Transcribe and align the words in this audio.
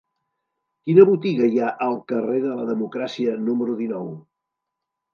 Quina 0.89 1.05
botiga 1.09 1.51
hi 1.51 1.61
ha 1.65 1.69
al 1.89 1.99
carrer 2.13 2.41
de 2.49 2.57
la 2.63 2.67
Democràcia 2.73 3.39
número 3.47 3.81
dinou? 3.87 4.13